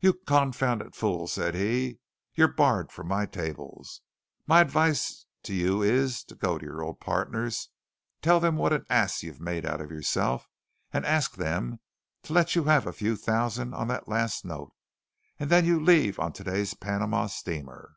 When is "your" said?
6.66-6.82